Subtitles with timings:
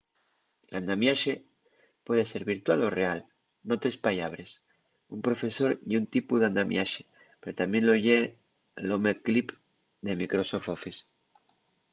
[0.71, 1.33] l’andamiaxe
[2.05, 3.19] puede ser virtual o real
[3.67, 4.49] n’otres pallabres
[5.15, 7.01] un profesor ye un tipu d’andamiaxe
[7.39, 8.17] pero tamién lo ye
[8.87, 9.47] l’home clip
[10.05, 11.01] de microsoft office